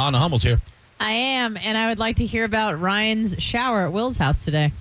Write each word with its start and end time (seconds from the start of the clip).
Anna 0.00 0.18
Hummel's 0.18 0.42
here. 0.42 0.60
I 0.98 1.12
am, 1.12 1.56
and 1.56 1.76
I 1.76 1.88
would 1.88 1.98
like 1.98 2.16
to 2.16 2.26
hear 2.26 2.44
about 2.44 2.80
Ryan's 2.80 3.36
shower 3.42 3.82
at 3.82 3.92
Will's 3.92 4.16
house 4.16 4.44
today. 4.44 4.72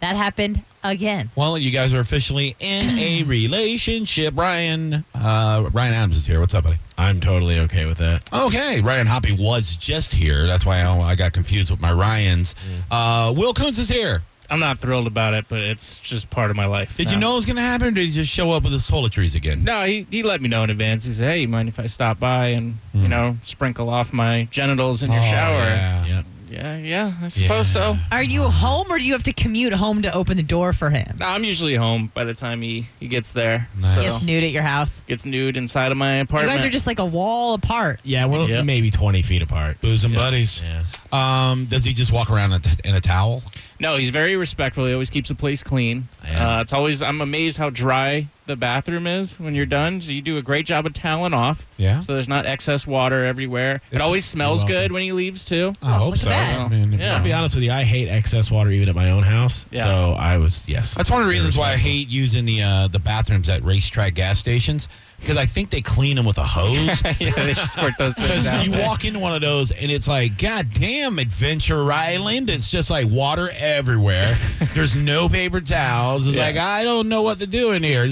That 0.00 0.16
happened 0.16 0.62
again. 0.82 1.30
Well, 1.36 1.58
you 1.58 1.70
guys 1.70 1.92
are 1.92 2.00
officially 2.00 2.56
in 2.58 2.98
a 2.98 3.22
relationship. 3.26 4.36
Ryan, 4.36 5.04
uh, 5.14 5.68
Ryan 5.72 5.94
Adams 5.94 6.16
is 6.16 6.26
here. 6.26 6.40
What's 6.40 6.54
up, 6.54 6.64
buddy? 6.64 6.76
I'm 6.96 7.20
totally 7.20 7.58
okay 7.60 7.86
with 7.86 7.98
that. 7.98 8.32
Okay, 8.32 8.80
Ryan 8.80 9.06
Hoppy 9.06 9.32
was 9.32 9.76
just 9.76 10.12
here. 10.12 10.46
That's 10.46 10.64
why 10.64 10.80
I, 10.80 10.98
I 11.00 11.14
got 11.16 11.32
confused 11.32 11.70
with 11.70 11.80
my 11.80 11.92
Ryans. 11.92 12.54
Uh, 12.90 13.34
Will 13.36 13.52
Coons 13.52 13.78
is 13.78 13.88
here. 13.88 14.22
I'm 14.50 14.58
not 14.60 14.78
thrilled 14.78 15.06
about 15.06 15.34
it, 15.34 15.46
but 15.48 15.60
it's 15.60 15.98
just 15.98 16.28
part 16.30 16.50
of 16.50 16.56
my 16.56 16.66
life. 16.66 16.96
Did 16.96 17.10
you 17.10 17.16
know 17.18 17.32
it 17.32 17.36
was 17.36 17.46
going 17.46 17.56
to 17.56 17.62
happen, 17.62 17.88
or 17.88 17.90
did 17.92 18.06
he 18.06 18.12
just 18.12 18.30
show 18.32 18.50
up 18.50 18.64
with 18.64 18.72
his 18.72 18.88
toiletries 18.90 19.34
again? 19.36 19.62
No, 19.64 19.84
he, 19.84 20.06
he 20.10 20.22
let 20.22 20.40
me 20.42 20.48
know 20.48 20.64
in 20.64 20.70
advance. 20.70 21.04
He 21.04 21.12
said, 21.12 21.30
"Hey, 21.32 21.40
you 21.42 21.48
mind 21.48 21.68
if 21.68 21.78
I 21.78 21.86
stop 21.86 22.18
by 22.18 22.48
and 22.48 22.78
you 22.92 23.08
know 23.08 23.36
sprinkle 23.42 23.88
off 23.88 24.12
my 24.12 24.48
genitals 24.50 25.02
in 25.02 25.10
your 25.12 25.20
Oh, 25.20 25.24
shower?" 25.24 25.60
yeah. 25.64 26.06
Yep. 26.06 26.24
yeah, 26.50 26.76
yeah, 26.78 27.12
I 27.22 27.28
suppose 27.28 27.68
so. 27.68 27.96
Are 28.10 28.24
you 28.24 28.42
home, 28.42 28.88
or 28.90 28.98
do 28.98 29.04
you 29.04 29.12
have 29.12 29.22
to 29.22 29.32
commute 29.32 29.72
home 29.72 30.02
to 30.02 30.12
open 30.12 30.36
the 30.36 30.42
door 30.42 30.72
for 30.72 30.90
him? 30.90 31.16
No, 31.20 31.26
I'm 31.28 31.44
usually 31.44 31.76
home 31.76 32.10
by 32.12 32.24
the 32.24 32.34
time 32.34 32.60
he, 32.60 32.88
he 32.98 33.06
gets 33.06 33.30
there. 33.30 33.68
Nice. 33.80 33.94
So 33.94 34.02
Gets 34.02 34.22
nude 34.22 34.42
at 34.42 34.50
your 34.50 34.64
house. 34.64 35.00
gets 35.06 35.24
nude 35.24 35.56
inside 35.56 35.92
of 35.92 35.98
my 35.98 36.14
apartment. 36.14 36.50
You 36.52 36.58
guys 36.58 36.66
are 36.66 36.70
just 36.70 36.88
like 36.88 36.98
a 36.98 37.04
wall 37.06 37.54
apart. 37.54 38.00
Yeah, 38.02 38.26
we're 38.26 38.48
Yep. 38.48 38.64
maybe 38.64 38.90
20 38.90 39.22
feet 39.22 39.42
apart. 39.42 39.80
Boozing 39.80 40.10
Yeah. 40.10 40.16
buddies. 40.18 40.60
Yeah. 40.64 40.82
Um, 41.12 41.66
does 41.66 41.84
he 41.84 41.92
just 41.92 42.10
walk 42.10 42.30
around 42.30 42.50
in 42.52 42.56
a, 42.56 42.60
t- 42.60 42.80
in 42.84 42.94
a 42.96 43.00
towel? 43.00 43.44
No, 43.80 43.96
he's 43.96 44.10
very 44.10 44.36
respectful. 44.36 44.86
He 44.86 44.92
always 44.92 45.10
keeps 45.10 45.28
the 45.28 45.34
place 45.34 45.62
clean. 45.62 46.08
Uh, 46.22 46.58
it's 46.60 46.72
always 46.72 47.02
I'm 47.02 47.20
amazed 47.20 47.56
how 47.56 47.70
dry 47.70 48.28
the 48.50 48.56
bathroom 48.56 49.06
is 49.06 49.38
when 49.40 49.54
you're 49.54 49.64
done. 49.66 50.00
So 50.00 50.10
you 50.12 50.20
do 50.22 50.36
a 50.36 50.42
great 50.42 50.66
job 50.66 50.84
of 50.86 50.92
toweling 50.92 51.32
off, 51.34 51.66
Yeah. 51.78 52.00
so 52.02 52.12
there's 52.14 52.28
not 52.28 52.44
excess 52.46 52.86
water 52.86 53.24
everywhere. 53.24 53.80
It 53.90 54.00
always 54.00 54.24
smells 54.24 54.58
welcome. 54.60 54.74
good 54.74 54.92
when 54.92 55.02
he 55.02 55.12
leaves 55.12 55.44
too. 55.44 55.72
I 55.82 55.92
hope 55.92 56.16
so. 56.18 56.30
I 56.30 56.68
mean, 56.68 56.92
Yeah. 56.92 57.16
I'll 57.16 57.24
be 57.24 57.32
honest 57.32 57.54
with 57.54 57.64
you, 57.64 57.72
I 57.72 57.84
hate 57.84 58.08
excess 58.08 58.50
water 58.50 58.70
even 58.70 58.88
at 58.88 58.94
my 58.94 59.10
own 59.10 59.22
house. 59.22 59.66
Yeah. 59.70 59.84
So 59.84 60.12
I 60.18 60.36
was, 60.38 60.68
yes. 60.68 60.94
That's 60.94 61.10
one 61.10 61.22
of 61.22 61.26
the 61.28 61.32
reasons 61.32 61.56
why 61.56 61.72
I 61.72 61.76
hate 61.76 62.08
using 62.08 62.44
the 62.44 62.62
uh, 62.62 62.88
the 62.88 62.98
bathrooms 63.00 63.48
at 63.48 63.62
RaceTrac 63.62 64.14
gas 64.14 64.38
stations 64.38 64.88
because 65.20 65.36
I 65.36 65.44
think 65.44 65.68
they 65.68 65.82
clean 65.82 66.16
them 66.16 66.24
with 66.24 66.38
a 66.38 66.42
hose. 66.44 67.02
yeah, 67.20 67.30
they 67.34 67.52
squirt 67.52 67.92
those 67.98 68.14
things 68.14 68.46
out. 68.46 68.64
you 68.66 68.72
walk 68.72 69.04
into 69.04 69.18
one 69.18 69.34
of 69.34 69.42
those 69.42 69.70
and 69.70 69.90
it's 69.90 70.08
like, 70.08 70.38
God 70.38 70.68
damn, 70.72 71.18
Adventure 71.18 71.92
Island. 71.92 72.48
It's 72.48 72.70
just 72.70 72.90
like 72.90 73.06
water 73.06 73.50
everywhere. 73.58 74.34
There's 74.74 74.96
no 74.96 75.28
paper 75.28 75.60
towels. 75.60 76.26
It's 76.26 76.36
Yeah. 76.36 76.46
like, 76.46 76.56
I 76.56 76.84
don't 76.84 77.08
know 77.10 77.20
what 77.20 77.38
to 77.40 77.46
do 77.46 77.72
in 77.72 77.82
here. 77.82 78.08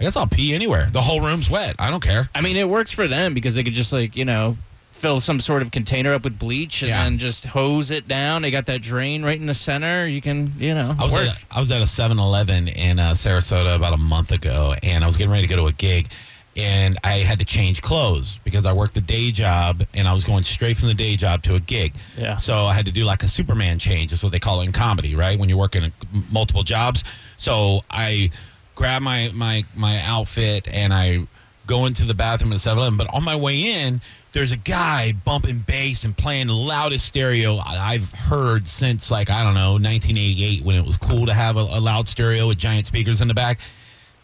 I 0.00 0.04
guess 0.04 0.16
I'll 0.16 0.26
pee 0.26 0.54
anywhere. 0.54 0.88
The 0.90 1.02
whole 1.02 1.20
room's 1.20 1.48
wet. 1.50 1.76
I 1.78 1.90
don't 1.90 2.02
care. 2.02 2.28
I 2.34 2.40
mean, 2.40 2.56
it 2.56 2.68
works 2.68 2.92
for 2.92 3.06
them 3.08 3.34
because 3.34 3.54
they 3.54 3.62
could 3.64 3.74
just 3.74 3.92
like 3.92 4.16
you 4.16 4.24
know 4.24 4.56
fill 4.92 5.18
some 5.20 5.40
sort 5.40 5.62
of 5.62 5.72
container 5.72 6.12
up 6.12 6.22
with 6.22 6.38
bleach 6.38 6.82
and 6.82 6.88
Yeah. 6.90 7.02
then 7.02 7.18
just 7.18 7.44
hose 7.46 7.90
it 7.90 8.06
down. 8.06 8.42
They 8.42 8.52
got 8.52 8.66
that 8.66 8.82
drain 8.82 9.24
right 9.24 9.38
in 9.38 9.46
the 9.46 9.54
center. 9.54 10.06
You 10.06 10.20
can 10.20 10.52
you 10.58 10.74
know 10.74 10.94
I 10.98 11.04
was, 11.04 11.14
at 11.14 11.26
works. 11.26 11.46
a, 11.50 11.56
I 11.56 11.60
was 11.60 11.72
at 11.72 11.82
a 11.82 11.86
7 11.88 12.18
Eleven 12.18 12.68
in 12.68 12.98
uh, 13.00 13.10
Sarasota 13.12 13.74
about 13.74 13.94
a 13.94 13.96
month 13.98 14.30
ago, 14.30 14.74
and 14.82 15.02
I 15.02 15.06
was 15.06 15.16
getting 15.16 15.32
ready 15.32 15.46
to 15.46 15.52
go 15.52 15.60
to 15.60 15.66
a 15.66 15.72
gig, 15.72 16.08
and 16.56 16.98
I 17.02 17.18
had 17.18 17.40
to 17.40 17.44
change 17.44 17.82
clothes 17.82 18.38
because 18.44 18.64
I 18.64 18.72
worked 18.74 18.94
the 18.94 19.00
day 19.00 19.32
job, 19.32 19.82
and 19.94 20.06
I 20.06 20.12
was 20.12 20.22
going 20.22 20.44
straight 20.44 20.76
from 20.76 20.86
the 20.88 20.94
day 20.94 21.16
job 21.16 21.42
to 21.44 21.56
a 21.56 21.60
gig. 21.60 21.94
Yeah. 22.16 22.36
So 22.36 22.66
I 22.66 22.74
had 22.74 22.86
to 22.86 22.92
do 22.92 23.04
like 23.04 23.22
a 23.24 23.28
Superman 23.28 23.80
change. 23.80 24.10
That's 24.12 24.22
what 24.22 24.30
they 24.30 24.38
call 24.38 24.60
it 24.60 24.66
in 24.66 24.72
comedy, 24.72 25.16
right? 25.16 25.36
When 25.36 25.48
you're 25.48 25.58
working 25.58 25.82
m- 25.84 25.92
multiple 26.30 26.62
jobs. 26.62 27.02
So 27.38 27.80
I 27.90 28.30
grab 28.74 29.02
my 29.02 29.30
my 29.34 29.64
my 29.74 30.00
outfit 30.00 30.68
and 30.68 30.92
I 30.92 31.26
go 31.66 31.86
into 31.86 32.04
the 32.04 32.14
bathroom 32.14 32.52
at 32.52 32.58
7-Eleven. 32.58 32.96
But 32.98 33.12
on 33.14 33.22
my 33.22 33.36
way 33.36 33.62
in, 33.62 34.00
there's 34.32 34.50
a 34.50 34.56
guy 34.56 35.12
bumping 35.12 35.60
bass 35.60 36.04
and 36.04 36.16
playing 36.16 36.48
the 36.48 36.54
loudest 36.54 37.06
stereo 37.06 37.58
I've 37.58 38.12
heard 38.12 38.66
since 38.66 39.10
like 39.10 39.30
I 39.30 39.42
don't 39.42 39.54
know 39.54 39.72
1988 39.72 40.64
when 40.64 40.74
it 40.74 40.84
was 40.84 40.96
cool 40.96 41.26
to 41.26 41.34
have 41.34 41.56
a, 41.56 41.60
a 41.60 41.80
loud 41.80 42.08
stereo 42.08 42.48
with 42.48 42.58
giant 42.58 42.86
speakers 42.86 43.20
in 43.20 43.28
the 43.28 43.34
back. 43.34 43.60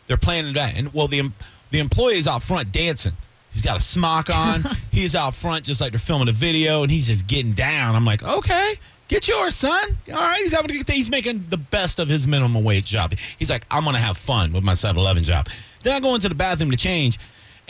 They're 0.06 0.16
playing 0.16 0.52
back, 0.54 0.74
and 0.76 0.92
well 0.94 1.08
the 1.08 1.30
the 1.70 1.78
employee 1.78 2.18
is 2.18 2.26
out 2.26 2.42
front 2.42 2.72
dancing. 2.72 3.12
He's 3.52 3.62
got 3.62 3.76
a 3.76 3.80
smock 3.80 4.30
on. 4.34 4.64
he's 4.90 5.14
out 5.14 5.34
front 5.34 5.64
just 5.64 5.80
like 5.80 5.92
they're 5.92 5.98
filming 5.98 6.28
a 6.28 6.32
video, 6.32 6.82
and 6.82 6.90
he's 6.90 7.06
just 7.06 7.26
getting 7.26 7.52
down. 7.52 7.94
I'm 7.94 8.04
like, 8.04 8.22
okay, 8.22 8.78
get 9.08 9.26
yours, 9.26 9.54
son. 9.54 9.98
All 10.08 10.14
right, 10.14 10.40
he's 10.40 10.52
having 10.52 10.70
a 10.70 10.74
good 10.74 10.86
day. 10.86 10.94
He's 10.94 11.10
making 11.10 11.46
the 11.48 11.56
best 11.56 11.98
of 11.98 12.08
his 12.08 12.26
minimum 12.26 12.62
wage 12.62 12.86
job. 12.86 13.14
He's 13.38 13.50
like, 13.50 13.66
I'm 13.70 13.84
gonna 13.84 13.98
have 13.98 14.16
fun 14.16 14.52
with 14.52 14.64
my 14.64 14.74
7-Eleven 14.74 15.24
job. 15.24 15.48
Then 15.82 15.94
I 15.94 16.00
go 16.00 16.14
into 16.14 16.28
the 16.28 16.34
bathroom 16.34 16.70
to 16.70 16.76
change. 16.76 17.18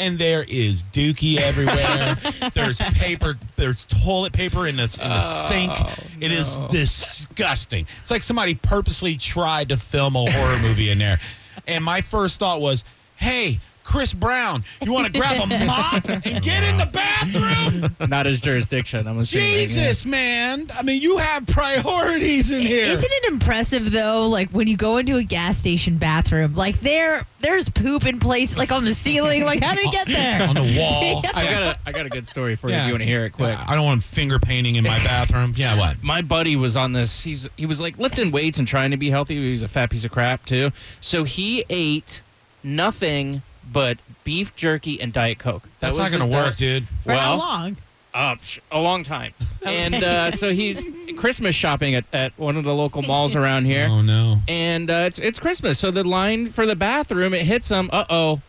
And 0.00 0.16
there 0.16 0.44
is 0.46 0.84
dookie 0.84 1.38
everywhere. 1.38 2.16
there's 2.54 2.78
paper. 2.78 3.36
There's 3.56 3.84
toilet 3.84 4.32
paper 4.32 4.68
in 4.68 4.76
the, 4.76 4.82
in 5.02 5.08
the 5.08 5.20
oh, 5.20 5.46
sink. 5.48 5.72
It 6.20 6.30
is 6.30 6.58
disgusting. 6.70 7.84
It's 8.00 8.10
like 8.12 8.22
somebody 8.22 8.54
purposely 8.54 9.16
tried 9.16 9.70
to 9.70 9.76
film 9.76 10.14
a 10.14 10.30
horror 10.30 10.56
movie 10.62 10.90
in 10.90 10.98
there. 10.98 11.18
And 11.66 11.84
my 11.84 12.00
first 12.00 12.38
thought 12.38 12.60
was, 12.60 12.84
hey, 13.16 13.58
Chris 13.88 14.12
Brown, 14.12 14.64
you 14.82 14.92
want 14.92 15.06
to 15.06 15.18
grab 15.18 15.40
a 15.40 15.46
mop 15.66 16.06
and 16.10 16.42
get 16.42 16.62
in 16.62 16.76
the 16.76 16.84
bathroom? 16.84 17.96
Not 18.06 18.26
his 18.26 18.38
jurisdiction. 18.38 19.08
I'm 19.08 19.18
assuming. 19.18 19.50
yeah. 19.50 19.58
Jesus, 19.60 20.04
man. 20.04 20.70
I 20.74 20.82
mean, 20.82 21.00
you 21.00 21.16
have 21.16 21.46
priorities 21.46 22.50
in 22.50 22.60
here. 22.60 22.84
Isn't 22.84 23.10
it 23.10 23.32
impressive 23.32 23.90
though? 23.90 24.28
Like 24.28 24.50
when 24.50 24.68
you 24.68 24.76
go 24.76 24.98
into 24.98 25.16
a 25.16 25.22
gas 25.22 25.56
station 25.56 25.96
bathroom, 25.96 26.54
like 26.54 26.80
there, 26.80 27.26
there's 27.40 27.70
poop 27.70 28.04
in 28.04 28.20
place, 28.20 28.54
like 28.54 28.70
on 28.70 28.84
the 28.84 28.92
ceiling. 28.92 29.46
Like 29.46 29.62
how 29.62 29.74
do 29.74 29.80
you 29.80 29.90
get 29.90 30.06
there? 30.06 30.46
on 30.46 30.54
the 30.54 30.76
wall? 30.78 31.22
Yeah. 31.24 31.30
I 31.34 31.44
got 31.46 31.62
a 31.62 31.78
I 31.86 31.92
got 31.92 32.04
a 32.04 32.10
good 32.10 32.26
story 32.26 32.56
for 32.56 32.68
you. 32.68 32.76
If 32.76 32.86
you 32.86 32.92
want 32.92 33.02
to 33.02 33.08
hear 33.08 33.24
it 33.24 33.30
quick. 33.30 33.56
I 33.58 33.74
don't 33.74 33.86
want 33.86 34.02
finger 34.02 34.38
painting 34.38 34.76
in 34.76 34.84
my 34.84 34.98
bathroom. 34.98 35.54
Yeah, 35.56 35.78
what? 35.78 35.96
my 36.02 36.20
buddy 36.20 36.56
was 36.56 36.76
on 36.76 36.92
this. 36.92 37.22
He's 37.22 37.48
he 37.56 37.64
was 37.64 37.80
like 37.80 37.96
lifting 37.96 38.32
weights 38.32 38.58
and 38.58 38.68
trying 38.68 38.90
to 38.90 38.98
be 38.98 39.08
healthy. 39.08 39.36
He 39.42 39.50
was 39.50 39.62
a 39.62 39.68
fat 39.68 39.88
piece 39.88 40.04
of 40.04 40.10
crap 40.10 40.44
too. 40.44 40.72
So 41.00 41.24
he 41.24 41.64
ate 41.70 42.20
nothing 42.62 43.42
but 43.72 43.98
beef 44.24 44.54
jerky 44.56 45.00
and 45.00 45.12
diet 45.12 45.38
coke. 45.38 45.62
That 45.64 45.70
That's 45.80 45.98
was 45.98 46.12
not 46.12 46.18
going 46.18 46.30
to 46.30 46.36
work, 46.36 46.56
dude. 46.56 46.86
For 47.04 47.12
how 47.12 47.30
well- 47.30 47.38
long? 47.38 47.76
Uh, 48.14 48.36
a 48.72 48.80
long 48.80 49.02
time. 49.02 49.34
And 49.66 50.02
uh, 50.02 50.30
so 50.30 50.52
he's 50.52 50.86
Christmas 51.16 51.54
shopping 51.54 51.94
at, 51.94 52.04
at 52.12 52.32
one 52.38 52.56
of 52.56 52.64
the 52.64 52.74
local 52.74 53.02
malls 53.02 53.36
around 53.40 53.66
here. 53.66 53.86
Oh, 53.90 54.00
no. 54.00 54.38
and 54.48 54.88
uh, 54.90 55.04
it's 55.06 55.18
it's 55.18 55.38
Christmas, 55.38 55.78
so 55.78 55.90
the 55.90 56.04
line 56.04 56.48
for 56.48 56.64
the 56.64 56.76
bathroom 56.76 57.34
it 57.34 57.44
hits 57.44 57.68
him. 57.68 57.90
Uh 57.92 58.04
oh, 58.08 58.40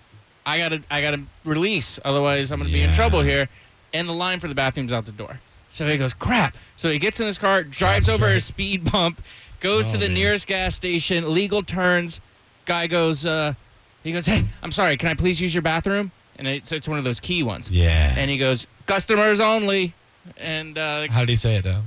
I 0.46 0.60
gotta 0.60 0.82
I 0.90 1.02
gotta 1.02 1.24
release, 1.44 2.00
otherwise 2.06 2.52
I'm 2.52 2.60
gonna 2.60 2.72
be 2.72 2.82
in 2.82 2.90
Yeah. 2.92 2.96
trouble 2.96 3.22
here. 3.22 3.50
And 3.94 4.08
the 4.08 4.14
line 4.14 4.40
for 4.40 4.48
the 4.48 4.56
bathroom's 4.56 4.94
out 4.94 5.06
the 5.06 5.12
door. 5.12 5.40
So 5.70 5.88
he 5.88 5.98
goes 5.98 6.14
crap. 6.14 6.56
So 6.78 6.90
he 6.90 7.00
gets 7.00 7.20
in 7.20 7.26
his 7.26 7.38
car, 7.40 7.64
drives 7.64 8.06
That's 8.06 8.16
over 8.16 8.28
right. 8.28 8.38
a 8.38 8.42
speed 8.42 8.90
bump, 8.90 9.22
goes 9.60 9.90
Oh, 9.90 9.92
to 9.94 9.98
the 9.98 10.06
man. 10.06 10.14
nearest 10.14 10.48
gas 10.48 10.76
station, 10.76 11.34
legal 11.34 11.64
turns. 11.64 12.22
Guy 12.66 12.86
goes, 12.88 13.26
uh, 13.26 13.56
he 14.04 14.12
goes, 14.12 14.26
hey, 14.26 14.46
I'm 14.64 14.72
sorry, 14.72 14.98
can 14.98 15.10
I 15.10 15.14
please 15.14 15.40
use 15.42 15.54
your 15.54 15.62
bathroom? 15.62 16.12
And 16.38 16.48
it's 16.48 16.72
it's 16.72 16.88
one 16.88 16.98
of 16.98 17.04
those 17.04 17.20
key 17.20 17.44
ones. 17.44 17.70
Yeah. 17.70 18.14
And 18.18 18.32
he 18.32 18.38
goes, 18.38 18.66
customers 18.86 19.42
only. 19.42 19.94
And 20.38 20.78
uh, 20.78 21.08
How 21.08 21.22
did 21.22 21.30
he 21.30 21.36
say 21.36 21.56
it, 21.58 21.64
though? 21.64 21.82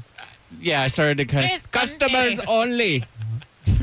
yeah, 0.61 0.83
I 0.83 0.89
started 0.89 1.19
to 1.19 1.25
kind 1.25 1.47
It's 1.47 1.65
of 1.67 1.71
customers 1.73 2.39
only. 2.49 3.05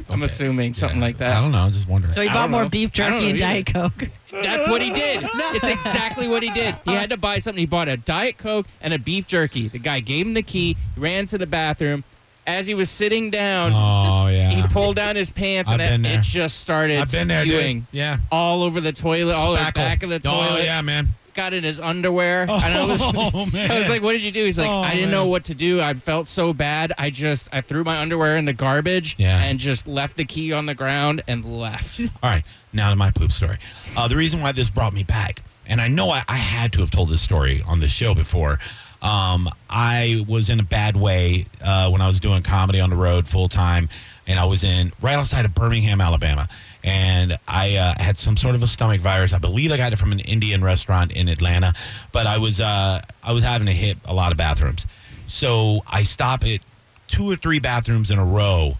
I'm 0.09 0.15
Okay. 0.15 0.25
assuming 0.25 0.73
something 0.73 0.99
Yeah. 0.99 1.05
like 1.05 1.17
that. 1.17 1.37
I 1.37 1.41
don't 1.41 1.51
know. 1.51 1.59
I 1.59 1.65
was 1.65 1.75
just 1.75 1.87
wondering. 1.87 2.13
So 2.13 2.21
he 2.21 2.27
bought 2.29 2.49
more 2.51 2.63
know. 2.63 2.69
beef 2.69 2.91
jerky 2.91 3.29
and. 3.29 3.39
Diet 3.39 3.73
Coke. 3.73 4.09
That's 4.31 4.67
what 4.67 4.81
he 4.81 4.91
did. 4.91 5.23
It's 5.51 5.65
exactly 5.65 6.27
what 6.27 6.43
he 6.43 6.49
did. 6.51 6.75
He 6.85 6.93
had 6.93 7.09
to 7.09 7.17
buy 7.17 7.39
something. 7.39 7.59
He 7.59 7.65
bought 7.65 7.87
a 7.87 7.97
Diet 7.97 8.37
Coke 8.37 8.67
and 8.81 8.93
a 8.93 8.99
beef 8.99 9.25
jerky. 9.25 9.67
The 9.69 9.79
guy 9.79 9.99
gave 10.01 10.27
him 10.27 10.33
the 10.35 10.43
key, 10.43 10.77
ran 10.97 11.25
to 11.27 11.37
the 11.37 11.47
bathroom. 11.47 12.03
As 12.49 12.67
he 12.67 12.73
was 12.73 12.89
sitting 12.89 13.29
down, 13.29 13.71
Oh, 13.73 14.27
yeah. 14.27 14.49
he 14.49 14.63
pulled 14.73 14.95
down 14.95 15.15
his 15.15 15.29
pants 15.29 15.69
I've 15.71 15.79
and 15.79 16.05
it, 16.05 16.19
it 16.19 16.21
just 16.21 16.59
started 16.59 16.99
I've 16.99 17.11
been 17.11 17.27
there, 17.27 17.45
dude. 17.45 17.83
Yeah. 17.91 18.17
all 18.31 18.63
over 18.63 18.81
the 18.81 18.91
toilet, 18.91 19.35
all 19.35 19.53
over 19.53 19.63
the 19.63 19.71
back 19.71 20.03
of 20.03 20.09
the 20.09 20.19
toilet. 20.19 20.49
Oh, 20.51 20.57
yeah, 20.57 20.81
man. 20.81 21.09
Got 21.35 21.53
in 21.53 21.63
his 21.63 21.79
underwear. 21.79 22.41
and 22.49 22.51
I 22.51 22.83
was, 22.85 23.01
Oh, 23.01 23.45
man. 23.53 23.71
I 23.71 23.79
was 23.79 23.87
like, 23.87 24.01
"What 24.01 24.11
did 24.13 24.23
you 24.23 24.31
do?" 24.31 24.43
He's 24.43 24.57
like, 24.57 24.67
Oh, 24.67 24.79
"I 24.79 24.89
didn't 24.95 25.03
man. 25.05 25.11
know 25.11 25.27
what 25.27 25.45
to 25.45 25.53
do. 25.53 25.79
I 25.79 25.93
felt 25.93 26.27
so 26.27 26.51
bad. 26.53 26.91
I 26.97 27.11
just 27.11 27.47
I 27.53 27.61
threw 27.61 27.83
my 27.85 27.99
underwear 27.99 28.35
in 28.35 28.43
the 28.45 28.51
garbage 28.51 29.15
Yeah. 29.17 29.39
and 29.41 29.57
just 29.57 29.87
left 29.87 30.17
the 30.17 30.25
key 30.25 30.51
on 30.51 30.65
the 30.65 30.75
ground 30.75 31.23
and 31.27 31.45
left." 31.45 31.99
All 32.23 32.29
right, 32.29 32.43
now 32.73 32.89
to 32.89 32.95
my 32.97 33.11
poop 33.11 33.31
story. 33.31 33.57
Uh, 33.95 34.07
the 34.09 34.17
reason 34.17 34.41
why 34.41 34.51
this 34.51 34.69
brought 34.69 34.91
me 34.91 35.03
back, 35.03 35.41
and 35.65 35.79
I 35.79 35.87
know 35.87 36.09
I, 36.09 36.25
I 36.27 36.35
had 36.35 36.73
to 36.73 36.79
have 36.81 36.91
told 36.91 37.09
this 37.09 37.21
story 37.21 37.61
on 37.65 37.79
the 37.79 37.87
show 37.87 38.13
before. 38.13 38.59
Um, 39.01 39.49
I 39.69 40.25
was 40.27 40.49
in 40.49 40.59
a 40.59 40.63
bad 40.63 40.97
way 40.97 41.45
uh, 41.63 41.89
when 41.89 42.01
I 42.01 42.07
was 42.07 42.19
doing 42.19 42.43
comedy 42.43 42.79
on 42.79 42.89
the 42.89 42.95
road 42.95 43.27
full 43.27 43.47
time, 43.47 43.89
and 44.27 44.39
I 44.39 44.45
was 44.45 44.63
in 44.63 44.91
right 45.01 45.15
outside 45.15 45.45
of 45.45 45.55
Birmingham, 45.55 46.01
Alabama, 46.01 46.49
and 46.83 47.37
I 47.47 47.75
uh, 47.77 47.93
had 47.97 48.17
some 48.17 48.35
sort 48.35 48.55
of 48.55 48.63
a 48.63 48.67
stomach 48.67 49.01
virus. 49.01 49.33
I 49.33 49.39
believe 49.39 49.71
I 49.71 49.77
got 49.77 49.93
it 49.93 49.99
from 49.99 50.11
an 50.11 50.19
Indian 50.19 50.63
restaurant 50.63 51.13
in 51.13 51.29
Atlanta, 51.29 51.73
but 52.11 52.27
I 52.27 52.37
was 52.37 52.59
uh, 52.59 53.01
I 53.23 53.31
was 53.31 53.43
having 53.43 53.67
to 53.67 53.73
hit 53.73 53.97
a 54.05 54.13
lot 54.13 54.31
of 54.31 54.37
bathrooms, 54.37 54.85
so 55.27 55.81
I 55.87 56.03
stop 56.03 56.43
at 56.43 56.59
two 57.07 57.29
or 57.29 57.35
three 57.35 57.59
bathrooms 57.59 58.11
in 58.11 58.19
a 58.19 58.25
row 58.25 58.73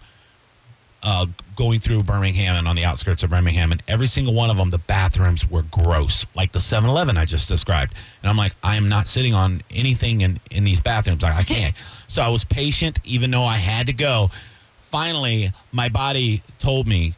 uh, 1.02 1.26
going 1.56 1.80
through 1.80 2.02
Birmingham 2.02 2.56
and 2.56 2.68
on 2.68 2.76
the 2.76 2.84
outskirts 2.84 3.22
of 3.22 3.30
Birmingham, 3.30 3.72
and 3.72 3.82
every 3.88 4.06
single 4.06 4.34
one 4.34 4.50
of 4.50 4.56
them, 4.56 4.70
the 4.70 4.78
bathrooms 4.78 5.48
were 5.50 5.62
gross, 5.62 6.26
like 6.34 6.52
the 6.52 6.60
7 6.60 6.88
Eleven 6.88 7.16
I 7.16 7.24
just 7.24 7.48
described. 7.48 7.94
And 8.22 8.30
I'm 8.30 8.36
like, 8.36 8.54
I 8.62 8.76
am 8.76 8.88
not 8.88 9.06
sitting 9.06 9.34
on 9.34 9.62
anything 9.70 10.20
in, 10.20 10.40
in 10.50 10.64
these 10.64 10.80
bathrooms. 10.80 11.24
I, 11.24 11.38
I 11.38 11.42
can't. 11.42 11.74
so 12.06 12.22
I 12.22 12.28
was 12.28 12.44
patient, 12.44 12.98
even 13.04 13.30
though 13.30 13.44
I 13.44 13.56
had 13.56 13.86
to 13.86 13.92
go. 13.92 14.30
Finally, 14.78 15.52
my 15.72 15.88
body 15.88 16.42
told 16.58 16.86
me, 16.86 17.14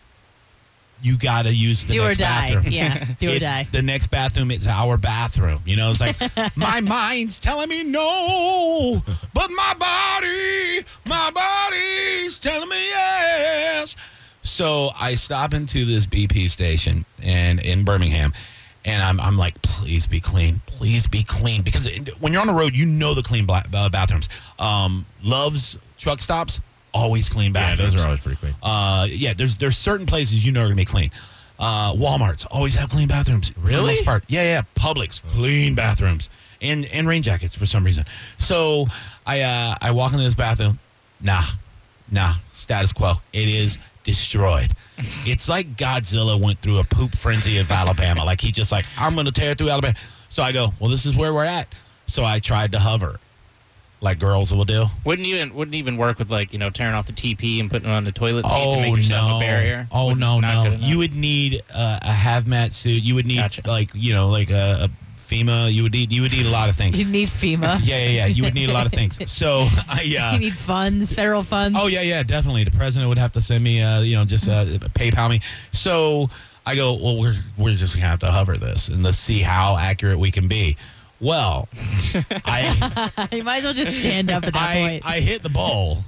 you 1.03 1.19
got 1.19 1.45
to 1.47 1.55
use 1.55 1.85
the 1.85 1.95
Do 1.95 2.03
or 2.03 2.09
next 2.09 2.19
die. 2.19 2.55
bathroom. 2.55 2.73
Yeah. 2.73 3.05
Do 3.19 3.37
or 3.37 3.39
die. 3.39 3.67
The 3.73 3.83
next 3.83 4.07
bathroom 4.09 4.51
is 4.51 4.67
our 4.67 4.97
bathroom. 4.97 5.61
You 5.67 5.77
know, 5.77 5.91
it's 5.91 6.01
like 6.01 6.17
my 6.57 6.81
mind's 6.81 7.39
telling 7.39 7.69
me 7.69 7.83
no, 7.83 9.03
but 9.35 9.51
my 9.51 9.75
body, 9.75 10.85
my 11.05 11.31
body's 11.31 12.39
telling 12.39 12.69
me 12.69 12.77
yes. 12.89 13.97
So 14.43 14.91
I 14.99 15.15
stop 15.15 15.55
into 15.55 15.85
this 15.85 16.07
BP 16.07 16.51
station 16.51 17.05
and 17.23 17.61
in 17.61 17.85
Birmingham, 17.85 18.33
and 18.85 19.03
I'm 19.03 19.21
I'm 19.21 19.37
like, 19.37 19.61
please 19.63 20.07
be 20.07 20.21
clean, 20.21 20.61
please 20.67 21.07
be 21.07 21.23
clean, 21.23 21.63
because 21.63 21.89
when 22.21 22.33
you're 22.33 22.43
on 22.43 22.49
the 22.49 22.53
road, 22.55 22.75
you 22.75 22.87
know 22.87 23.15
the 23.15 23.23
clean 23.23 23.47
bathrooms. 23.47 24.29
Um, 24.59 25.07
Love's 25.23 25.79
truck 25.99 26.21
stops 26.21 26.61
always 26.95 27.29
clean 27.29 27.53
bathrooms. 27.53 27.79
Yeah, 27.79 27.97
those 27.97 28.05
are 28.05 28.07
always 28.07 28.21
pretty 28.21 28.39
clean. 28.39 28.55
Uh, 28.63 29.07
yeah, 29.11 29.35
there's 29.35 29.57
there's 29.59 29.77
certain 29.77 30.07
places 30.07 30.45
you 30.45 30.53
know 30.53 30.61
are 30.61 30.65
gonna 30.65 30.75
be 30.77 30.85
clean. 30.85 31.11
Uh, 31.59 31.93
Walmart's 31.93 32.45
always 32.47 32.75
have 32.75 32.91
clean 32.91 33.09
bathrooms. 33.09 33.53
Really? 33.57 33.97
Yeah, 34.29 34.43
yeah. 34.43 34.63
Publix 34.75 35.23
clean 35.33 35.75
bathrooms 35.75 36.29
and 36.61 36.87
and 36.87 37.07
rain 37.07 37.23
jackets 37.23 37.55
for 37.55 37.67
some 37.67 37.85
reason. 37.85 38.05
So 38.39 38.87
I 39.27 39.43
uh, 39.43 39.75
I 39.81 39.91
walk 39.91 40.13
into 40.13 40.25
this 40.25 40.35
bathroom. 40.35 40.79
Nah, 41.21 41.43
nah. 42.11 42.37
Status 42.53 42.93
quo. 42.93 43.15
It 43.33 43.49
is 43.49 43.79
destroyed. 44.05 44.71
it's 45.27 45.49
like 45.49 45.77
Godzilla 45.77 46.41
went 46.41 46.61
through 46.61 46.79
a 46.79 46.85
poop 46.85 47.15
frenzy 47.15 47.59
of 47.59 47.71
Alabama. 47.71 48.25
Like 48.25 48.41
he 48.41 48.51
just 48.51 48.73
like 48.73 48.87
I'm 48.97 49.15
gonna 49.15 49.33
tear 49.33 49.55
through 49.55 49.71
Alabama. 49.71 49.95
So 50.29 50.43
I 50.43 50.53
go. 50.53 50.73
Well, 50.81 50.91
this 50.91 51.07
is 51.07 51.17
where 51.17 51.35
we're 51.35 51.45
at. 51.45 51.69
So 52.07 52.25
I 52.25 52.41
tried 52.41 52.73
to 52.73 52.79
hover, 52.79 53.19
like 54.03 54.19
girls 54.19 54.53
will 54.53 54.65
do. 54.67 54.85
Wouldn't 55.05 55.27
even 55.27 55.55
wouldn't 55.55 55.75
even 55.77 55.97
work 55.97 56.19
with 56.19 56.31
like 56.31 56.53
you 56.53 56.59
know 56.59 56.69
tearing 56.69 56.95
off 56.95 57.07
the 57.07 57.13
TP 57.15 57.61
and 57.61 57.71
putting 57.71 57.89
it 57.89 57.93
on 57.93 58.05
the 58.05 58.13
toilet 58.13 58.45
seat 58.47 58.71
to 58.73 58.77
Oh 58.77 58.81
make 58.81 58.95
yourself 58.97 59.31
no! 59.31 59.37
a 59.37 59.41
barrier. 59.41 59.89
Oh 59.91 60.07
Wouldn't- 60.09 60.21
no, 60.21 60.41
no! 60.41 60.77
You 60.79 60.99
would 60.99 61.15
need 61.15 61.63
uh, 61.73 62.01
a 62.03 62.11
hazmat 62.11 62.73
suit. 62.73 63.03
You 63.03 63.15
would 63.15 63.27
need 63.27 63.37
Gotcha. 63.39 63.63
like 63.67 63.91
you 63.95 64.13
know 64.13 64.29
like 64.29 64.51
a, 64.51 64.85
a 64.85 64.91
FEMA. 65.21 65.73
You 65.73 65.85
would 65.85 65.93
need 65.93 66.13
you 66.13 66.23
would 66.23 66.33
need 66.33 66.47
a 66.47 66.51
lot 66.51 66.69
of 66.69 66.75
things. 66.77 66.99
You 66.99 67.05
need 67.07 67.29
FEMA. 67.29 67.79
yeah, 67.85 67.99
yeah, 68.05 68.09
yeah. 68.09 68.27
You 68.27 68.43
would 68.43 68.55
need 68.55 68.69
a 68.69 68.73
lot 68.73 68.87
of 68.87 68.93
things. 68.93 69.19
So 69.31 69.69
I 69.89 70.03
You 70.03 70.19
uh, 70.19 70.37
need 70.37 70.59
funds, 70.59 71.13
federal 71.13 71.45
funds. 71.45 71.79
oh 71.81 71.87
yeah, 71.87 72.03
yeah, 72.03 72.23
definitely. 72.25 72.65
The 72.65 72.73
president 72.73 73.09
would 73.09 73.19
have 73.19 73.33
to 73.33 73.41
send 73.41 73.63
me 73.63 73.81
uh, 73.81 74.01
you 74.01 74.17
know 74.17 74.25
just 74.25 74.49
uh, 74.49 74.65
PayPal 74.95 75.31
me. 75.31 75.41
So 75.71 76.29
I 76.67 76.75
go 76.75 76.95
well 76.95 77.21
we're 77.21 77.37
we're 77.57 77.75
just 77.77 77.95
gonna 77.95 78.07
have 78.09 78.19
to 78.21 78.31
hover 78.33 78.57
this 78.57 78.89
and 78.89 79.03
let's 79.05 79.17
see 79.19 79.41
how 79.41 79.77
accurate 79.77 80.19
we 80.19 80.31
can 80.33 80.49
be. 80.49 80.77
Well, 81.23 81.69
I 82.45 83.29
you 83.33 83.45
might 83.45 83.59
as 83.59 83.65
well 83.65 83.73
just 83.75 83.97
stand 83.99 84.31
up 84.31 84.45
at 84.45 84.53
that 84.55 84.71
I, 84.71 84.75
point. 84.75 85.03
I 85.07 85.21
hit 85.21 85.43
the 85.43 85.49
ball 85.49 85.99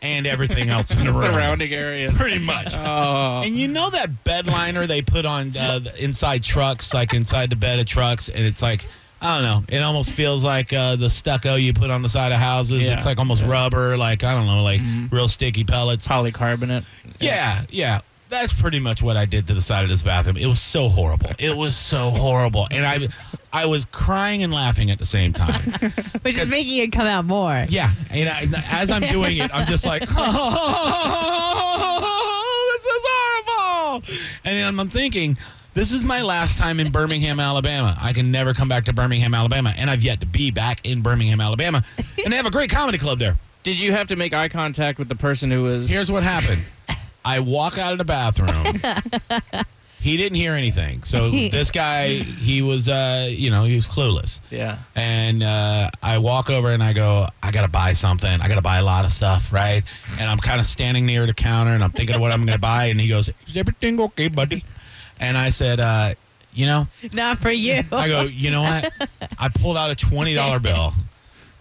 and 0.00 0.26
everything 0.28 0.68
else 0.70 0.92
in 0.94 1.04
the 1.04 1.12
room. 1.12 1.20
surrounding 1.22 1.72
area. 1.72 2.10
Pretty 2.12 2.38
much. 2.38 2.76
Oh, 2.76 3.40
And 3.44 3.56
you 3.56 3.66
know 3.68 3.90
that 3.90 4.22
bed 4.22 4.46
liner 4.46 4.86
they 4.86 5.02
put 5.02 5.26
on 5.26 5.52
uh, 5.58 5.80
the- 5.80 6.04
inside 6.04 6.44
trucks, 6.44 6.94
like 6.94 7.14
inside 7.14 7.50
the 7.50 7.56
bed 7.56 7.80
of 7.80 7.86
trucks, 7.86 8.28
and 8.28 8.44
it's 8.46 8.62
like 8.62 8.86
I 9.20 9.34
don't 9.34 9.42
know. 9.42 9.76
It 9.76 9.82
almost 9.82 10.12
feels 10.12 10.44
like 10.44 10.72
uh, 10.72 10.94
the 10.94 11.10
stucco 11.10 11.56
you 11.56 11.72
put 11.72 11.90
on 11.90 12.02
the 12.02 12.08
side 12.08 12.30
of 12.30 12.38
houses. 12.38 12.82
Yeah. 12.86 12.94
It's 12.94 13.04
like 13.04 13.18
almost 13.18 13.42
rubber, 13.42 13.96
like 13.96 14.22
I 14.22 14.32
don't 14.32 14.46
know, 14.46 14.62
like 14.62 14.80
real 15.10 15.26
sticky 15.26 15.64
pellets. 15.64 16.06
polycarbonate. 16.06 16.84
Yeah, 17.18 17.64
yeah. 17.70 18.02
That's 18.28 18.52
pretty 18.52 18.78
much 18.78 19.00
what 19.02 19.16
I 19.16 19.24
did 19.24 19.46
to 19.46 19.54
the 19.54 19.62
side 19.62 19.84
of 19.84 19.90
this 19.90 20.02
bathroom. 20.02 20.36
It 20.36 20.46
was 20.46 20.60
so 20.60 20.88
horrible. 20.88 21.30
It 21.38 21.56
was 21.56 21.74
so 21.74 22.10
horrible, 22.10 22.68
and 22.70 22.84
I, 22.84 23.08
I 23.52 23.64
was 23.64 23.86
crying 23.86 24.42
and 24.42 24.52
laughing 24.52 24.90
at 24.90 24.98
the 24.98 25.06
same 25.06 25.32
time. 25.32 25.60
Which 26.22 26.38
is 26.38 26.50
making 26.50 26.78
it 26.78 26.92
come 26.92 27.06
out 27.06 27.24
more. 27.24 27.64
Yeah, 27.68 27.94
and 28.10 28.28
I, 28.28 28.46
as 28.68 28.90
I'm 28.90 29.00
doing 29.02 29.38
it, 29.38 29.50
I'm 29.54 29.66
just 29.66 29.86
like, 29.86 30.04
oh, 30.10 30.20
this 32.76 32.84
is 32.84 33.02
horrible. 33.02 34.04
And 34.44 34.58
then 34.58 34.78
I'm 34.78 34.88
thinking, 34.90 35.38
this 35.72 35.90
is 35.90 36.04
my 36.04 36.20
last 36.20 36.58
time 36.58 36.80
in 36.80 36.92
Birmingham, 36.92 37.40
Alabama. 37.40 37.96
I 37.98 38.12
can 38.12 38.30
never 38.30 38.52
come 38.52 38.68
back 38.68 38.84
to 38.86 38.92
Birmingham, 38.92 39.34
Alabama, 39.34 39.72
and 39.76 39.88
I've 39.88 40.02
yet 40.02 40.20
to 40.20 40.26
be 40.26 40.50
back 40.50 40.84
in 40.84 41.00
Birmingham, 41.00 41.40
Alabama. 41.40 41.82
And 42.22 42.30
they 42.32 42.36
have 42.36 42.46
a 42.46 42.50
great 42.50 42.68
comedy 42.68 42.98
club 42.98 43.18
there. 43.20 43.38
Did 43.62 43.80
you 43.80 43.92
have 43.92 44.08
to 44.08 44.16
make 44.16 44.34
eye 44.34 44.48
contact 44.50 44.98
with 44.98 45.08
the 45.08 45.16
person 45.16 45.50
who 45.50 45.62
was? 45.62 45.88
Here's 45.88 46.10
what 46.10 46.22
happened. 46.22 46.62
I 47.24 47.40
walk 47.40 47.78
out 47.78 47.92
of 47.92 47.98
the 47.98 48.04
bathroom. 48.04 48.80
He 50.00 50.16
didn't 50.16 50.36
hear 50.36 50.54
anything. 50.54 51.02
So 51.02 51.28
this 51.30 51.70
guy, 51.70 52.08
he 52.08 52.62
was, 52.62 52.88
uh, 52.88 53.28
you 53.30 53.50
know, 53.50 53.64
he 53.64 53.74
was 53.74 53.86
clueless. 53.86 54.40
yeah. 54.50 54.78
and 54.94 55.42
uh, 55.42 55.90
I 56.02 56.18
walk 56.18 56.50
over 56.50 56.70
and 56.70 56.82
I 56.82 56.92
go, 56.92 57.26
I 57.42 57.50
gotta 57.50 57.68
buy 57.68 57.94
something. 57.94 58.40
I 58.40 58.46
gotta 58.48 58.62
buy 58.62 58.76
a 58.76 58.84
lot 58.84 59.04
of 59.04 59.10
stuff, 59.12 59.52
right? 59.52 59.82
And 60.20 60.30
I'm 60.30 60.38
kind 60.38 60.60
of 60.60 60.66
standing 60.66 61.04
near 61.04 61.26
the 61.26 61.34
counter 61.34 61.72
and 61.72 61.82
I'm 61.82 61.90
thinking 61.90 62.14
of 62.14 62.20
what 62.20 62.30
I'm 62.30 62.44
gonna 62.46 62.58
buy. 62.58 62.86
And 62.86 63.00
he 63.00 63.08
goes, 63.08 63.28
Is 63.48 63.56
everything 63.56 64.00
okay, 64.00 64.28
buddy? 64.28 64.64
And 65.18 65.36
I 65.36 65.48
said, 65.50 65.80
uh, 65.80 66.14
You 66.54 66.66
know, 66.66 66.86
Not 67.12 67.38
for 67.38 67.50
you. 67.50 67.82
I 67.90 68.06
go, 68.06 68.22
You 68.22 68.52
know 68.52 68.62
what? 68.62 68.92
I 69.38 69.48
pulled 69.48 69.76
out 69.76 69.90
a 69.90 69.96
twenty 69.96 70.32
dollar 70.34 70.60
bill 70.60 70.94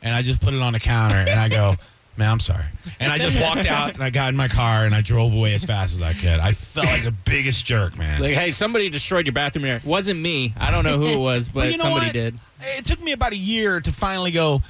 and 0.03 0.13
I 0.13 0.21
just 0.21 0.41
put 0.41 0.53
it 0.53 0.61
on 0.61 0.73
the 0.73 0.79
counter 0.79 1.17
and 1.17 1.39
I 1.39 1.49
go. 1.49 1.75
Man, 2.17 2.31
I'm 2.31 2.39
sorry. 2.39 2.63
And 2.99 3.11
I 3.11 3.19
just 3.19 3.39
walked 3.39 3.67
out 3.67 3.93
and 3.93 4.03
I 4.03 4.09
got 4.09 4.29
in 4.29 4.35
my 4.35 4.47
car 4.47 4.85
and 4.85 4.95
I 4.95 5.01
drove 5.01 5.33
away 5.35 5.53
as 5.53 5.63
fast 5.63 5.93
as 5.93 6.01
I 6.01 6.13
could. 6.13 6.39
I 6.39 6.51
felt 6.51 6.87
like 6.87 7.03
the 7.03 7.11
biggest 7.11 7.63
jerk, 7.65 7.97
man. 7.97 8.19
Like, 8.21 8.33
hey, 8.33 8.51
somebody 8.51 8.89
destroyed 8.89 9.27
your 9.27 9.33
bathroom 9.33 9.65
here. 9.65 9.81
Wasn't 9.85 10.19
me. 10.19 10.53
I 10.57 10.71
don't 10.71 10.83
know 10.83 10.97
who 10.97 11.05
it 11.05 11.17
was, 11.17 11.47
but 11.53 11.55
Well, 11.61 11.69
you 11.71 11.77
know 11.77 11.83
somebody 11.83 12.05
what? 12.07 12.13
did. 12.13 12.39
It 12.61 12.85
took 12.85 12.99
me 13.01 13.11
about 13.11 13.33
a 13.33 13.37
year 13.37 13.79
to 13.79 13.91
finally 13.91 14.31
go. 14.31 14.63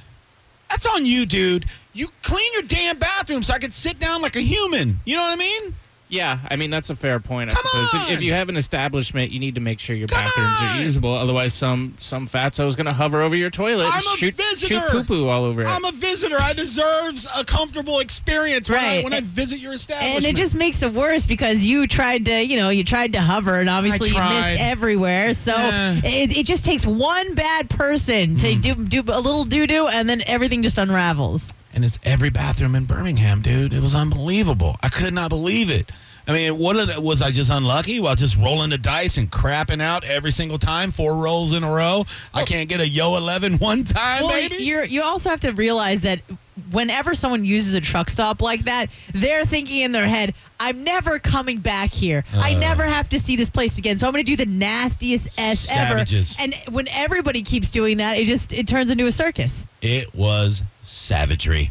That's 0.68 0.84
on 0.84 1.06
you, 1.06 1.24
dude. 1.24 1.64
You 1.94 2.08
clean 2.22 2.52
your 2.52 2.62
damn 2.62 2.98
bathroom 2.98 3.42
so 3.42 3.54
I 3.54 3.58
could 3.58 3.72
sit 3.72 3.98
down 3.98 4.20
like 4.20 4.36
a 4.36 4.40
human. 4.42 5.00
You 5.06 5.16
know 5.16 5.22
what 5.22 5.32
I 5.32 5.36
mean? 5.36 5.74
Yeah, 6.10 6.38
I 6.50 6.56
mean 6.56 6.70
that's 6.70 6.88
a 6.88 6.96
fair 6.96 7.20
point. 7.20 7.50
I 7.50 7.54
Come 7.54 7.62
suppose 7.90 8.02
If- 8.08 8.10
if 8.16 8.22
you 8.22 8.32
have 8.32 8.48
an 8.48 8.56
establishment, 8.56 9.30
you 9.30 9.38
need 9.38 9.54
to 9.56 9.60
make 9.60 9.78
sure 9.78 9.94
your 9.94 10.08
Come 10.08 10.24
bathrooms 10.24 10.58
on! 10.60 10.78
are 10.78 10.82
usable. 10.82 11.14
Otherwise, 11.14 11.52
some 11.52 11.94
some 11.98 12.26
fatso 12.26 12.66
is 12.66 12.76
going 12.76 12.86
to 12.86 12.94
hover 12.94 13.20
over 13.20 13.36
your 13.36 13.50
toilet, 13.50 13.86
I'm 13.88 13.92
and 13.94 14.02
a 14.14 14.16
shoot 14.16 14.34
visitor. 14.34 14.80
shoot 14.80 14.90
poo 14.90 15.04
poo 15.04 15.28
all 15.28 15.44
over 15.44 15.62
it. 15.62 15.66
I'm 15.66 15.84
a 15.84 15.92
visitor. 15.92 16.36
I 16.40 16.54
deserves 16.54 17.26
a 17.36 17.44
comfortable 17.44 17.98
experience 17.98 18.70
when, 18.70 18.78
I, 18.78 18.82
Right. 18.96 19.04
when 19.04 19.12
I 19.12 19.20
visit 19.20 19.58
your 19.58 19.72
establishment. 19.74 20.24
And 20.24 20.24
it 20.24 20.36
just 20.40 20.54
makes 20.54 20.82
it 20.82 20.92
worse 20.94 21.26
because 21.26 21.62
you 21.64 21.86
tried 21.86 22.24
to, 22.24 22.42
you 22.42 22.56
know, 22.56 22.70
you 22.70 22.84
tried 22.84 23.12
to 23.12 23.20
hover 23.20 23.60
and 23.60 23.68
obviously 23.68 24.08
you 24.08 24.14
tried. 24.14 24.52
missed 24.52 24.60
everywhere. 24.62 25.34
So 25.34 25.52
Yeah. 25.54 25.94
Mm. 25.96 26.04
it, 26.04 26.36
it 26.38 26.46
just 26.46 26.64
takes 26.64 26.86
one 26.86 27.34
bad 27.34 27.68
person 27.68 28.36
to 28.38 28.54
do, 28.54 28.74
do 28.76 29.00
a 29.08 29.20
little 29.20 29.44
doo 29.44 29.66
doo 29.66 29.88
and 29.88 30.08
then 30.08 30.22
everything 30.26 30.62
just 30.62 30.78
unravels. 30.78 31.52
And 31.78 31.84
it's 31.84 31.96
every 32.02 32.28
bathroom 32.28 32.74
in 32.74 32.86
Birmingham, 32.86 33.40
dude. 33.40 33.72
It 33.72 33.80
was 33.80 33.94
unbelievable. 33.94 34.74
I 34.82 34.88
could 34.88 35.14
not 35.14 35.28
believe 35.30 35.70
it. 35.70 35.92
I 36.26 36.32
mean, 36.32 36.58
what 36.58 37.00
was 37.00 37.22
I 37.22 37.30
just 37.30 37.52
unlucky 37.52 38.00
while 38.00 38.16
just 38.16 38.36
rolling 38.36 38.70
the 38.70 38.78
dice 38.78 39.16
and 39.16 39.30
crapping 39.30 39.80
out 39.80 40.02
every 40.02 40.32
single 40.32 40.58
time, 40.58 40.90
four 40.90 41.14
rolls 41.14 41.52
in 41.52 41.62
a 41.62 41.70
row? 41.70 42.04
I 42.34 42.42
can't 42.44 42.68
get 42.68 42.80
a 42.80 42.88
yo 42.88 43.16
11 43.16 43.58
one 43.58 43.84
time, 43.84 44.24
Well, 44.24 44.32
baby. 44.32 44.56
you're 44.64 44.82
you 44.84 45.02
also 45.04 45.30
have 45.30 45.38
to 45.40 45.52
realize 45.52 46.00
that 46.00 46.20
whenever 46.70 47.14
someone 47.14 47.44
uses 47.44 47.74
a 47.74 47.80
truck 47.80 48.10
stop 48.10 48.42
like 48.42 48.64
that, 48.64 48.88
they're 49.14 49.44
thinking 49.44 49.82
in 49.82 49.92
their 49.92 50.06
head, 50.08 50.34
"I'm 50.60 50.84
never 50.84 51.18
coming 51.18 51.58
back 51.58 51.90
here. 51.92 52.24
I 52.32 52.54
Uh. 52.54 52.58
never 52.58 52.84
have 52.84 53.08
to 53.10 53.18
see 53.18 53.36
this 53.36 53.48
place 53.50 53.78
again. 53.78 53.98
So 53.98 54.06
I'm 54.06 54.12
going 54.12 54.24
to 54.24 54.30
do 54.30 54.36
the 54.36 54.50
nastiest 54.50 55.38
s 55.38 55.60
Savages. 55.60 56.34
ever." 56.38 56.44
And 56.44 56.74
when 56.74 56.88
everybody 56.88 57.42
keeps 57.42 57.70
doing 57.70 57.98
that, 57.98 58.16
it 58.18 58.26
just 58.26 58.52
it 58.52 58.66
turns 58.68 58.90
into 58.90 59.06
a 59.06 59.12
circus. 59.12 59.64
It 59.82 60.14
was 60.14 60.62
savagery. 60.82 61.70